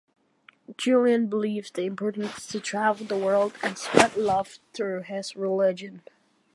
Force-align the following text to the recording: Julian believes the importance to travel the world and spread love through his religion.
Julian 0.79 1.27
believes 1.27 1.69
the 1.69 1.83
importance 1.83 2.47
to 2.47 2.59
travel 2.59 3.05
the 3.05 3.15
world 3.19 3.53
and 3.61 3.77
spread 3.77 4.17
love 4.17 4.57
through 4.73 5.03
his 5.03 5.35
religion. 5.35 6.01